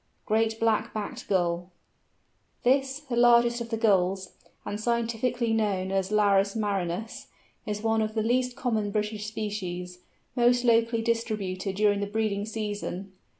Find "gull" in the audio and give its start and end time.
1.27-1.69